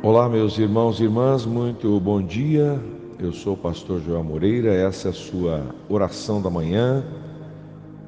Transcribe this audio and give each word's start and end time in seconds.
Olá, 0.00 0.28
meus 0.28 0.56
irmãos 0.56 1.00
e 1.00 1.02
irmãs, 1.02 1.44
muito 1.44 1.98
bom 1.98 2.22
dia. 2.22 2.80
Eu 3.18 3.32
sou 3.32 3.54
o 3.54 3.56
pastor 3.56 4.00
João 4.00 4.22
Moreira, 4.22 4.72
essa 4.72 5.08
é 5.08 5.10
a 5.10 5.12
sua 5.12 5.74
oração 5.88 6.40
da 6.40 6.48
manhã, 6.48 7.04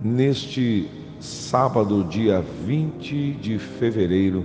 neste 0.01 0.89
sábado, 1.19 2.05
dia 2.05 2.45
20 2.65 3.33
de 3.33 3.59
fevereiro 3.59 4.45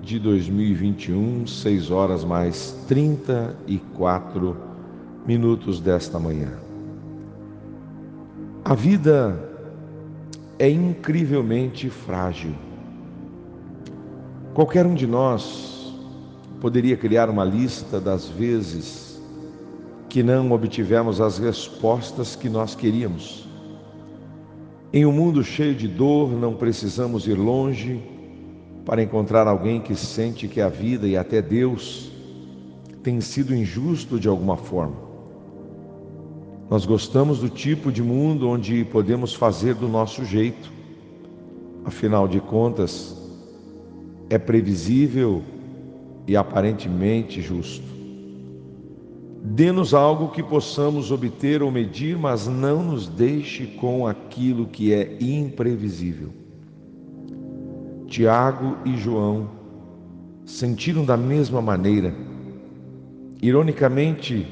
de 0.00 0.20
2021, 0.20 1.48
6 1.48 1.90
horas 1.90 2.22
mais 2.22 2.70
34 2.86 4.56
minutos 5.26 5.80
desta 5.80 6.16
manhã. 6.20 6.52
A 8.64 8.74
vida 8.74 9.36
é 10.60 10.70
incrivelmente 10.70 11.90
frágil. 11.90 12.54
Qualquer 14.54 14.86
um 14.86 14.94
de 14.94 15.06
nós 15.08 15.77
poderia 16.60 16.96
criar 16.96 17.30
uma 17.30 17.44
lista 17.44 18.00
das 18.00 18.28
vezes 18.28 19.20
que 20.08 20.22
não 20.22 20.50
obtivemos 20.52 21.20
as 21.20 21.38
respostas 21.38 22.34
que 22.34 22.48
nós 22.48 22.74
queríamos. 22.74 23.46
Em 24.92 25.04
um 25.04 25.12
mundo 25.12 25.44
cheio 25.44 25.74
de 25.74 25.86
dor, 25.86 26.30
não 26.30 26.54
precisamos 26.54 27.26
ir 27.26 27.34
longe 27.34 28.02
para 28.84 29.02
encontrar 29.02 29.46
alguém 29.46 29.80
que 29.80 29.94
sente 29.94 30.48
que 30.48 30.60
a 30.60 30.68
vida 30.68 31.06
e 31.06 31.16
até 31.16 31.42
Deus 31.42 32.10
tem 33.02 33.20
sido 33.20 33.54
injusto 33.54 34.18
de 34.18 34.26
alguma 34.26 34.56
forma. 34.56 34.96
Nós 36.70 36.84
gostamos 36.84 37.38
do 37.38 37.48
tipo 37.48 37.92
de 37.92 38.02
mundo 38.02 38.48
onde 38.48 38.84
podemos 38.84 39.34
fazer 39.34 39.74
do 39.74 39.88
nosso 39.88 40.24
jeito. 40.24 40.72
Afinal 41.84 42.26
de 42.26 42.40
contas, 42.40 43.16
é 44.28 44.38
previsível 44.38 45.42
e 46.28 46.36
aparentemente 46.36 47.40
justo. 47.40 47.82
Dê-nos 49.42 49.94
algo 49.94 50.28
que 50.28 50.42
possamos 50.42 51.10
obter 51.10 51.62
ou 51.62 51.70
medir, 51.70 52.18
mas 52.18 52.46
não 52.46 52.82
nos 52.82 53.08
deixe 53.08 53.66
com 53.66 54.06
aquilo 54.06 54.66
que 54.66 54.92
é 54.92 55.16
imprevisível. 55.20 56.28
Tiago 58.06 58.76
e 58.84 58.96
João 58.96 59.48
sentiram 60.44 61.04
da 61.04 61.16
mesma 61.16 61.62
maneira. 61.62 62.14
Ironicamente, 63.40 64.46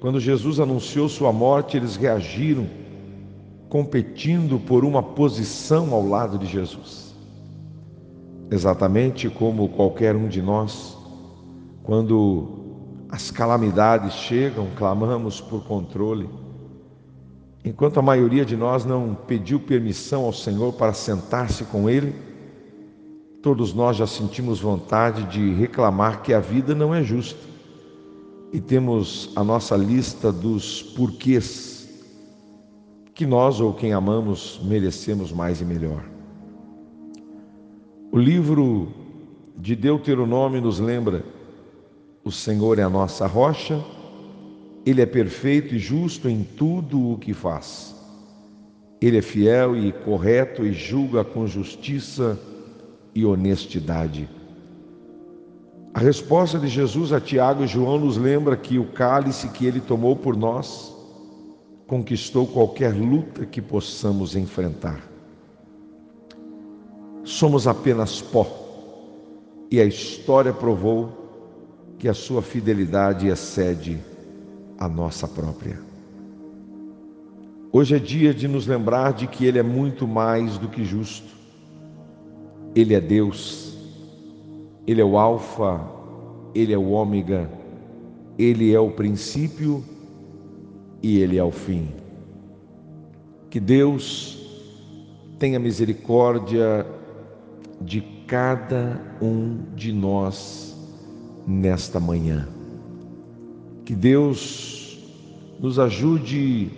quando 0.00 0.18
Jesus 0.18 0.60
anunciou 0.60 1.08
sua 1.08 1.32
morte, 1.32 1.76
eles 1.76 1.96
reagiram 1.96 2.66
competindo 3.68 4.58
por 4.58 4.84
uma 4.84 5.02
posição 5.02 5.92
ao 5.92 6.06
lado 6.06 6.38
de 6.38 6.46
Jesus. 6.46 7.14
Exatamente 8.50 9.28
como 9.30 9.68
qualquer 9.70 10.14
um 10.14 10.28
de 10.28 10.42
nós, 10.42 11.01
quando 11.82 12.62
as 13.08 13.30
calamidades 13.30 14.14
chegam, 14.14 14.68
clamamos 14.76 15.40
por 15.40 15.64
controle. 15.64 16.28
Enquanto 17.64 17.98
a 17.98 18.02
maioria 18.02 18.44
de 18.44 18.56
nós 18.56 18.84
não 18.84 19.14
pediu 19.14 19.60
permissão 19.60 20.24
ao 20.24 20.32
Senhor 20.32 20.72
para 20.72 20.92
sentar-se 20.92 21.64
com 21.64 21.88
Ele, 21.88 22.14
todos 23.42 23.74
nós 23.74 23.96
já 23.96 24.06
sentimos 24.06 24.60
vontade 24.60 25.24
de 25.24 25.52
reclamar 25.52 26.22
que 26.22 26.32
a 26.32 26.40
vida 26.40 26.74
não 26.74 26.94
é 26.94 27.02
justa 27.02 27.40
e 28.52 28.60
temos 28.60 29.30
a 29.34 29.42
nossa 29.42 29.76
lista 29.76 30.32
dos 30.32 30.82
porquês 30.82 31.72
que 33.14 33.26
nós 33.26 33.60
ou 33.60 33.74
quem 33.74 33.92
amamos 33.92 34.60
merecemos 34.64 35.32
mais 35.32 35.60
e 35.60 35.64
melhor. 35.64 36.04
O 38.10 38.18
livro 38.18 38.88
de 39.56 39.76
Deuteronômio 39.76 40.60
nos 40.60 40.78
lembra 40.78 41.24
o 42.24 42.30
Senhor 42.30 42.78
é 42.78 42.82
a 42.82 42.90
nossa 42.90 43.26
rocha, 43.26 43.82
Ele 44.86 45.02
é 45.02 45.06
perfeito 45.06 45.74
e 45.74 45.78
justo 45.78 46.28
em 46.28 46.44
tudo 46.44 47.12
o 47.12 47.18
que 47.18 47.34
faz. 47.34 47.94
Ele 49.00 49.18
é 49.18 49.22
fiel 49.22 49.76
e 49.76 49.92
correto 49.92 50.64
e 50.64 50.72
julga 50.72 51.24
com 51.24 51.46
justiça 51.46 52.38
e 53.14 53.24
honestidade. 53.24 54.28
A 55.94 56.00
resposta 56.00 56.58
de 56.58 56.68
Jesus 56.68 57.12
a 57.12 57.20
Tiago 57.20 57.64
e 57.64 57.66
João 57.66 57.98
nos 57.98 58.16
lembra 58.16 58.56
que 58.56 58.78
o 58.78 58.86
cálice 58.86 59.48
que 59.48 59.66
ele 59.66 59.80
tomou 59.80 60.16
por 60.16 60.36
nós 60.36 60.94
conquistou 61.86 62.46
qualquer 62.46 62.94
luta 62.94 63.44
que 63.44 63.60
possamos 63.60 64.34
enfrentar. 64.34 65.02
Somos 67.24 67.66
apenas 67.66 68.22
pó 68.22 68.46
e 69.70 69.80
a 69.80 69.84
história 69.84 70.52
provou 70.52 71.21
que 72.02 72.08
a 72.08 72.14
sua 72.14 72.42
fidelidade 72.42 73.28
excede 73.28 73.96
a 74.76 74.88
nossa 74.88 75.28
própria. 75.28 75.78
Hoje 77.70 77.94
é 77.94 77.98
dia 78.00 78.34
de 78.34 78.48
nos 78.48 78.66
lembrar 78.66 79.12
de 79.12 79.28
que 79.28 79.46
Ele 79.46 79.60
é 79.60 79.62
muito 79.62 80.04
mais 80.08 80.58
do 80.58 80.66
que 80.66 80.84
justo. 80.84 81.32
Ele 82.74 82.92
é 82.92 83.00
Deus, 83.00 83.78
Ele 84.84 85.00
é 85.00 85.04
o 85.04 85.16
Alfa, 85.16 85.80
Ele 86.52 86.72
é 86.72 86.76
o 86.76 86.90
Ômega, 86.90 87.48
Ele 88.36 88.74
é 88.74 88.80
o 88.80 88.90
princípio 88.90 89.84
e 91.00 91.20
Ele 91.20 91.38
é 91.38 91.44
o 91.44 91.52
fim. 91.52 91.88
Que 93.48 93.60
Deus 93.60 94.44
tenha 95.38 95.60
misericórdia 95.60 96.84
de 97.80 98.00
cada 98.26 99.00
um 99.22 99.56
de 99.76 99.92
nós 99.92 100.71
nesta 101.46 101.98
manhã. 101.98 102.48
Que 103.84 103.94
Deus 103.94 104.98
nos 105.58 105.78
ajude 105.78 106.70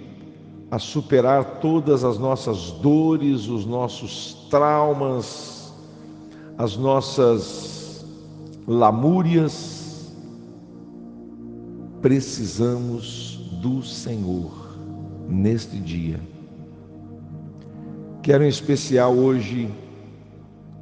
a 0.71 0.79
superar 0.79 1.61
todas 1.61 2.05
as 2.05 2.19
nossas 2.19 2.71
dores, 2.73 3.47
os 3.49 3.65
nossos 3.65 4.47
traumas, 4.51 5.73
as 6.59 6.77
nossas 6.77 8.05
lamúrias. 8.67 10.13
Precisamos 12.01 13.41
do 13.63 13.83
Senhor 13.83 14.77
neste 15.29 15.79
dia. 15.79 16.21
Quero 18.23 18.45
em 18.45 18.49
especial 18.49 19.15
hoje 19.15 19.71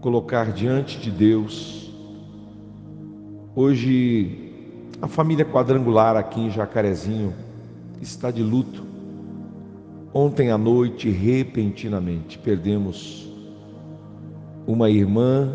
colocar 0.00 0.53
diante 0.53 0.98
de 0.98 1.10
Deus 1.10 1.81
Hoje, 3.55 4.51
a 5.03 5.07
família 5.07 5.45
quadrangular 5.45 6.17
aqui 6.17 6.41
em 6.41 6.51
Jacarezinho 6.51 7.35
está 8.01 8.31
de 8.31 8.43
luto. 8.43 8.83
Ontem 10.15 10.51
à 10.51 10.57
noite, 10.57 11.11
repentinamente, 11.11 12.39
perdemos 12.39 13.31
uma 14.67 14.89
irmã 14.89 15.55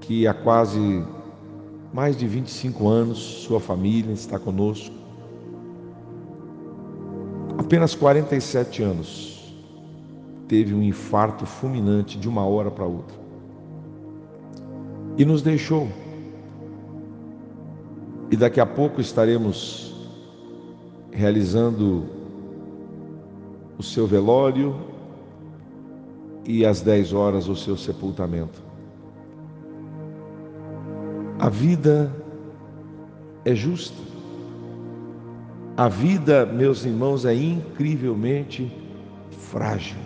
que 0.00 0.26
há 0.26 0.34
quase 0.34 1.04
mais 1.94 2.16
de 2.16 2.26
25 2.26 2.88
anos, 2.88 3.18
sua 3.18 3.60
família 3.60 4.12
está 4.12 4.40
conosco. 4.40 4.96
Apenas 7.56 7.94
47 7.94 8.82
anos, 8.82 9.54
teve 10.48 10.74
um 10.74 10.82
infarto 10.82 11.46
fulminante 11.46 12.18
de 12.18 12.28
uma 12.28 12.44
hora 12.44 12.72
para 12.72 12.86
outra. 12.86 13.16
E 15.16 15.24
nos 15.24 15.42
deixou 15.42 15.88
e 18.30 18.36
daqui 18.36 18.60
a 18.60 18.66
pouco 18.66 19.00
estaremos 19.00 19.94
realizando 21.10 22.04
o 23.78 23.82
seu 23.82 24.06
velório 24.06 24.76
e 26.44 26.64
às 26.64 26.80
10 26.80 27.12
horas 27.12 27.48
o 27.48 27.56
seu 27.56 27.76
sepultamento. 27.76 28.62
A 31.38 31.48
vida 31.48 32.12
é 33.44 33.54
justa. 33.54 33.96
A 35.76 35.88
vida, 35.88 36.44
meus 36.44 36.84
irmãos, 36.84 37.24
é 37.24 37.34
incrivelmente 37.34 38.70
frágil. 39.30 39.96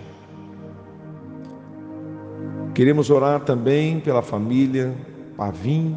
Queremos 2.75 3.11
orar 3.11 3.41
também 3.41 3.99
pela 4.01 4.23
família 4.23 4.95
Pavim, 5.37 5.97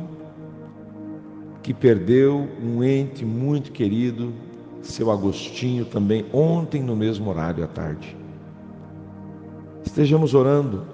que 1.66 1.74
perdeu 1.74 2.48
um 2.64 2.84
ente 2.84 3.26
muito 3.26 3.72
querido, 3.72 4.32
seu 4.84 5.10
Agostinho, 5.10 5.84
também 5.84 6.24
ontem 6.32 6.80
no 6.80 6.96
mesmo 6.96 7.28
horário 7.28 7.64
à 7.64 7.68
tarde. 7.68 8.16
Estejamos 9.84 10.36
orando. 10.36 10.86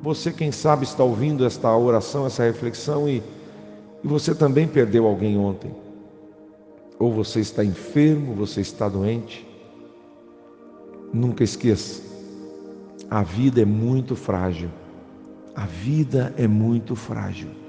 Você, 0.00 0.32
quem 0.32 0.50
sabe, 0.50 0.84
está 0.84 1.04
ouvindo 1.04 1.44
esta 1.44 1.70
oração, 1.76 2.24
essa 2.24 2.44
reflexão 2.44 3.06
e, 3.06 3.22
e 4.02 4.08
você 4.08 4.34
também 4.34 4.66
perdeu 4.66 5.06
alguém 5.06 5.36
ontem. 5.36 5.70
Ou 6.98 7.12
você 7.12 7.40
está 7.40 7.62
enfermo, 7.62 8.34
você 8.34 8.62
está 8.62 8.88
doente. 8.88 9.46
Nunca 11.12 11.44
esqueça, 11.44 12.02
a 13.10 13.22
vida 13.22 13.60
é 13.60 13.66
muito 13.66 14.16
frágil. 14.16 14.70
A 15.54 15.66
vida 15.66 16.32
é 16.38 16.48
muito 16.48 16.96
frágil. 16.96 17.61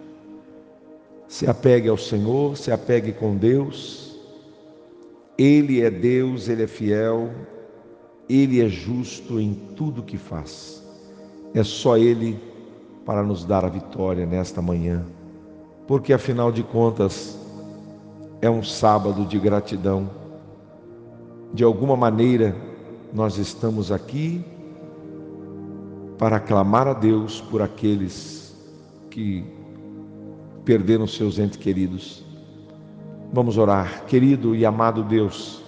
Se 1.33 1.49
apegue 1.49 1.89
ao 1.89 1.97
Senhor, 1.97 2.55
se 2.55 2.71
apegue 2.71 3.11
com 3.11 3.35
Deus. 3.35 4.15
Ele 5.35 5.81
é 5.81 5.89
Deus, 5.89 6.47
ele 6.47 6.61
é 6.61 6.67
fiel, 6.67 7.31
ele 8.29 8.63
é 8.63 8.69
justo 8.69 9.39
em 9.39 9.55
tudo 9.75 10.03
que 10.03 10.15
faz. 10.15 10.83
É 11.55 11.63
só 11.63 11.97
ele 11.97 12.39
para 13.03 13.23
nos 13.23 13.45
dar 13.45 13.65
a 13.65 13.67
vitória 13.67 14.27
nesta 14.27 14.61
manhã, 14.61 15.03
porque 15.87 16.13
afinal 16.13 16.51
de 16.51 16.61
contas 16.61 17.35
é 18.39 18.47
um 18.47 18.61
sábado 18.61 19.25
de 19.25 19.39
gratidão. 19.39 20.07
De 21.51 21.63
alguma 21.63 21.97
maneira, 21.97 22.55
nós 23.11 23.39
estamos 23.39 23.91
aqui 23.91 24.45
para 26.15 26.39
clamar 26.39 26.87
a 26.87 26.93
Deus 26.93 27.41
por 27.41 27.59
aqueles 27.59 28.55
que 29.09 29.62
perderam 30.65 31.05
seus 31.07 31.39
entes 31.39 31.57
queridos. 31.57 32.23
Vamos 33.31 33.57
orar, 33.57 34.05
querido 34.05 34.55
e 34.55 34.65
amado 34.65 35.03
Deus. 35.03 35.61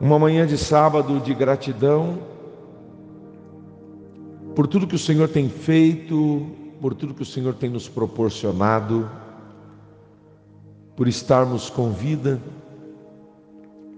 Uma 0.00 0.18
manhã 0.18 0.46
de 0.46 0.58
sábado 0.58 1.20
de 1.20 1.34
gratidão 1.34 2.18
por 4.54 4.66
tudo 4.66 4.86
que 4.86 4.96
o 4.96 4.98
Senhor 4.98 5.28
tem 5.28 5.48
feito, 5.48 6.46
por 6.80 6.94
tudo 6.94 7.14
que 7.14 7.22
o 7.22 7.26
Senhor 7.26 7.54
tem 7.54 7.70
nos 7.70 7.88
proporcionado, 7.88 9.08
por 10.96 11.06
estarmos 11.06 11.70
com 11.70 11.92
vida. 11.92 12.40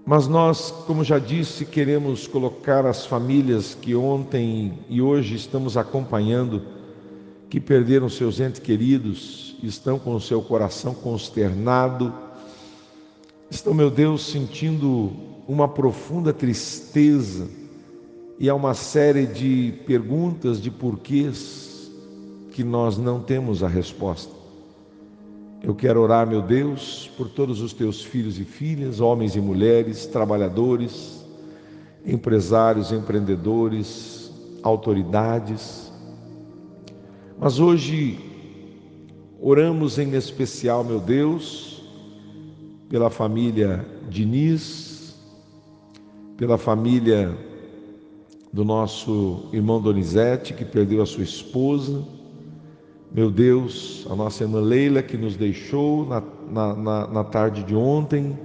Mas 0.05 0.27
nós, 0.27 0.71
como 0.85 1.03
já 1.03 1.19
disse, 1.19 1.65
queremos 1.65 2.27
colocar 2.27 2.85
as 2.85 3.05
famílias 3.05 3.73
que 3.73 3.95
ontem 3.95 4.79
e 4.87 5.01
hoje 5.01 5.35
estamos 5.35 5.77
acompanhando 5.77 6.80
que 7.51 7.59
perderam 7.59 8.07
seus 8.07 8.39
entes 8.39 8.61
queridos, 8.61 9.57
estão 9.61 9.99
com 9.99 10.15
o 10.15 10.21
seu 10.21 10.41
coração 10.41 10.93
consternado, 10.93 12.13
estão, 13.49 13.73
meu 13.73 13.91
Deus, 13.91 14.25
sentindo 14.25 15.11
uma 15.45 15.67
profunda 15.67 16.31
tristeza 16.31 17.49
e 18.39 18.49
há 18.49 18.55
uma 18.55 18.73
série 18.73 19.25
de 19.25 19.73
perguntas, 19.85 20.61
de 20.61 20.71
porquês 20.71 21.91
que 22.53 22.63
nós 22.63 22.97
não 22.97 23.19
temos 23.19 23.63
a 23.63 23.67
resposta. 23.67 24.33
Eu 25.61 25.75
quero 25.75 25.99
orar, 25.99 26.25
meu 26.25 26.41
Deus, 26.41 27.11
por 27.17 27.27
todos 27.27 27.59
os 27.59 27.73
teus 27.73 28.01
filhos 28.01 28.39
e 28.39 28.45
filhas, 28.45 29.01
homens 29.01 29.35
e 29.35 29.41
mulheres, 29.41 30.05
trabalhadores, 30.05 31.21
empresários, 32.05 32.93
empreendedores, 32.93 34.31
autoridades, 34.63 35.90
mas 37.41 37.59
hoje 37.59 38.19
oramos 39.41 39.97
em 39.97 40.13
especial, 40.13 40.83
meu 40.83 40.99
Deus, 40.99 41.81
pela 42.87 43.09
família 43.09 43.83
Diniz, 44.07 45.19
pela 46.37 46.55
família 46.55 47.35
do 48.53 48.63
nosso 48.63 49.49
irmão 49.51 49.81
Donizete, 49.81 50.53
que 50.53 50.63
perdeu 50.63 51.01
a 51.01 51.05
sua 51.07 51.23
esposa, 51.23 52.05
meu 53.11 53.31
Deus, 53.31 54.05
a 54.07 54.15
nossa 54.15 54.43
irmã 54.43 54.61
Leila, 54.61 55.01
que 55.01 55.17
nos 55.17 55.35
deixou 55.35 56.05
na, 56.05 56.21
na, 56.47 56.75
na, 56.75 57.07
na 57.07 57.23
tarde 57.23 57.63
de 57.63 57.75
ontem 57.75 58.37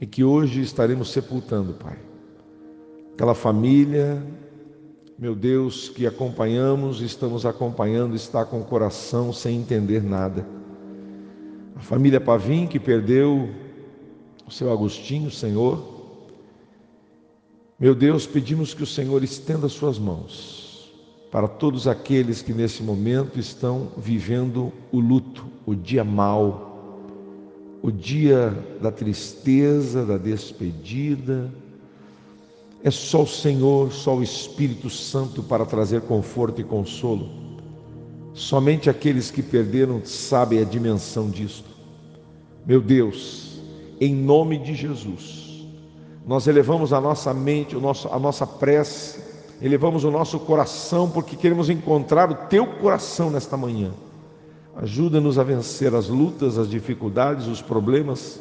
e 0.00 0.06
que 0.06 0.22
hoje 0.22 0.60
estaremos 0.60 1.10
sepultando, 1.10 1.72
Pai. 1.72 1.98
Aquela 3.14 3.34
família 3.34 4.22
meu 5.18 5.34
Deus, 5.34 5.88
que 5.88 6.06
acompanhamos, 6.06 7.00
estamos 7.00 7.44
acompanhando, 7.44 8.14
está 8.14 8.44
com 8.44 8.60
o 8.60 8.64
coração 8.64 9.32
sem 9.32 9.58
entender 9.58 10.00
nada. 10.00 10.46
A 11.74 11.80
família 11.80 12.20
Pavim, 12.20 12.68
que 12.68 12.78
perdeu 12.78 13.50
o 14.46 14.50
seu 14.50 14.72
Agostinho, 14.72 15.28
Senhor. 15.28 15.96
Meu 17.80 17.96
Deus, 17.96 18.28
pedimos 18.28 18.72
que 18.72 18.84
o 18.84 18.86
Senhor 18.86 19.24
estenda 19.24 19.68
suas 19.68 19.98
mãos 19.98 20.92
para 21.32 21.48
todos 21.48 21.88
aqueles 21.88 22.40
que 22.40 22.54
nesse 22.54 22.82
momento 22.82 23.40
estão 23.40 23.88
vivendo 23.96 24.72
o 24.92 25.00
luto, 25.00 25.46
o 25.66 25.74
dia 25.74 26.04
mau, 26.04 26.68
o 27.82 27.90
dia 27.90 28.50
da 28.80 28.92
tristeza, 28.92 30.06
da 30.06 30.16
despedida, 30.16 31.52
é 32.82 32.90
só 32.90 33.22
o 33.22 33.26
Senhor, 33.26 33.92
só 33.92 34.16
o 34.16 34.22
Espírito 34.22 34.88
Santo 34.88 35.42
para 35.42 35.66
trazer 35.66 36.02
conforto 36.02 36.60
e 36.60 36.64
consolo. 36.64 37.28
Somente 38.32 38.88
aqueles 38.88 39.30
que 39.30 39.42
perderam 39.42 40.00
sabem 40.04 40.60
a 40.60 40.64
dimensão 40.64 41.28
disto. 41.28 41.68
Meu 42.64 42.80
Deus, 42.80 43.60
em 44.00 44.14
nome 44.14 44.58
de 44.58 44.74
Jesus, 44.74 45.66
nós 46.24 46.46
elevamos 46.46 46.92
a 46.92 47.00
nossa 47.00 47.34
mente, 47.34 47.74
o 47.74 47.80
nosso, 47.80 48.06
a 48.08 48.18
nossa 48.18 48.46
prece, 48.46 49.20
elevamos 49.60 50.04
o 50.04 50.10
nosso 50.10 50.38
coração, 50.38 51.10
porque 51.10 51.34
queremos 51.34 51.68
encontrar 51.68 52.30
o 52.30 52.34
teu 52.46 52.64
coração 52.64 53.28
nesta 53.28 53.56
manhã. 53.56 53.90
Ajuda-nos 54.76 55.36
a 55.36 55.42
vencer 55.42 55.92
as 55.96 56.08
lutas, 56.08 56.58
as 56.58 56.70
dificuldades, 56.70 57.48
os 57.48 57.60
problemas, 57.60 58.40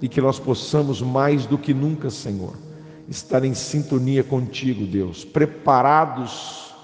e 0.00 0.08
que 0.08 0.22
nós 0.22 0.38
possamos 0.38 1.02
mais 1.02 1.44
do 1.44 1.58
que 1.58 1.74
nunca, 1.74 2.08
Senhor 2.08 2.67
estar 3.08 3.44
em 3.44 3.54
sintonia 3.54 4.22
contigo, 4.22 4.84
Deus, 4.84 5.24
preparados, 5.24 6.74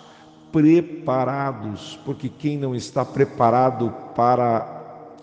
preparados, 0.50 1.98
porque 2.04 2.28
quem 2.28 2.56
não 2.56 2.74
está 2.74 3.04
preparado 3.04 3.92
para 4.14 4.74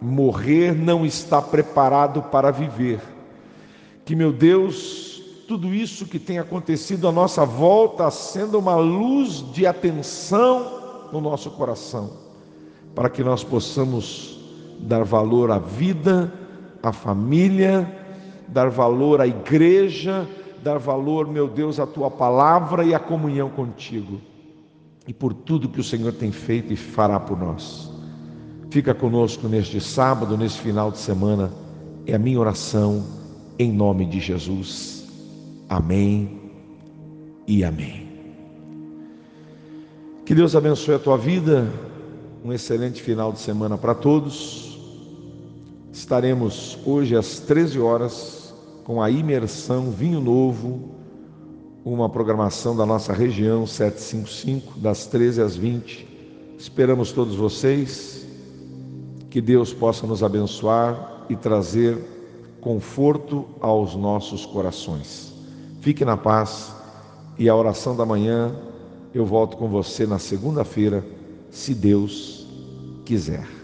morrer 0.02 0.76
não 0.76 1.06
está 1.06 1.42
preparado 1.42 2.22
para 2.24 2.52
viver. 2.52 3.00
Que, 4.06 4.16
meu 4.16 4.32
Deus, 4.32 5.22
tudo 5.48 5.74
isso 5.74 6.06
que 6.06 6.20
tem 6.20 6.38
acontecido 6.38 7.08
à 7.08 7.12
nossa 7.12 7.46
volta, 7.46 8.10
sendo 8.12 8.60
uma 8.60 8.76
luz 8.76 9.44
de 9.54 9.66
atenção 9.66 11.10
no 11.12 11.22
nosso 11.22 11.52
coração, 11.52 12.12
para 12.94 13.10
que 13.10 13.24
nós 13.24 13.44
possamos 13.44 14.40
dar 14.80 15.04
valor 15.04 15.52
à 15.52 15.60
vida, 15.60 16.34
à 16.82 16.92
família, 16.92 17.90
dar 18.48 18.70
valor 18.70 19.22
à 19.22 19.28
igreja, 19.28 20.28
dar 20.64 20.78
valor, 20.78 21.28
meu 21.28 21.48
Deus, 21.48 21.80
à 21.80 21.88
tua 21.88 22.10
palavra 22.10 22.84
e 22.84 22.94
à 22.94 23.00
comunhão 23.00 23.50
contigo, 23.50 24.22
e 25.08 25.14
por 25.14 25.34
tudo 25.34 25.70
que 25.70 25.80
o 25.80 25.84
Senhor 25.84 26.14
tem 26.14 26.32
feito 26.32 26.72
e 26.72 26.76
fará 26.76 27.20
por 27.20 27.38
nós. 27.38 27.92
Fica 28.70 28.94
conosco 28.94 29.48
neste 29.48 29.82
sábado, 29.82 30.38
neste 30.38 30.62
final 30.62 30.92
de 30.92 30.98
semana, 30.98 31.52
é 32.06 32.16
a 32.16 32.20
minha 32.20 32.40
oração, 32.40 33.04
em 33.60 33.72
nome 33.72 34.06
de 34.06 34.20
Jesus. 34.20 35.08
Amém 35.68 36.40
e 37.48 37.64
amém. 37.64 38.08
Que 40.26 40.34
Deus 40.34 40.56
abençoe 40.56 40.96
a 40.96 41.00
tua 41.00 41.18
vida, 41.18 41.70
um 42.46 42.54
excelente 42.54 43.02
final 43.02 43.34
de 43.34 43.40
semana 43.40 43.78
para 43.78 43.94
todos. 43.94 44.80
Estaremos 45.92 46.78
hoje 46.86 47.16
às 47.16 47.40
13 47.40 47.80
horas 47.80 48.41
com 48.84 49.02
a 49.02 49.10
imersão 49.10 49.92
Vinho 49.92 50.20
Novo, 50.20 50.90
uma 51.84 52.10
programação 52.10 52.76
da 52.76 52.86
nossa 52.86 53.14
região 53.14 53.66
755, 53.66 54.80
das 54.80 55.06
13 55.08 55.42
às 55.42 55.56
20. 55.56 56.08
Esperamos 56.58 57.12
todos 57.12 57.36
vocês, 57.36 58.28
que 59.30 59.42
Deus 59.42 59.74
possa 59.74 60.06
nos 60.06 60.24
abençoar 60.24 61.26
e 61.30 61.36
trazer 61.36 61.98
conforto 62.60 63.46
aos 63.60 63.96
nossos 63.96 64.46
corações. 64.46 65.34
Fique 65.80 66.06
na 66.06 66.16
paz 66.16 66.76
e 67.38 67.50
a 67.50 67.56
oração 67.56 67.96
da 67.96 68.06
manhã 68.06 68.56
eu 69.14 69.26
volto 69.26 69.58
com 69.58 69.68
você 69.68 70.06
na 70.06 70.20
segunda-feira, 70.20 71.04
se 71.50 71.74
Deus 71.74 72.48
quiser. 73.04 73.61